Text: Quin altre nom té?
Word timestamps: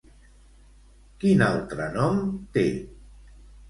Quin 1.25 1.45
altre 1.51 1.93
nom 2.01 2.19
té? 2.59 2.69